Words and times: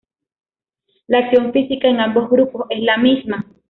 La 1.05 1.19
acción 1.19 1.53
física 1.53 1.87
en 1.87 1.99
ambos 1.99 2.27
grupos 2.27 2.65
es 2.71 2.81
la 2.81 2.97
misma. 2.97 3.45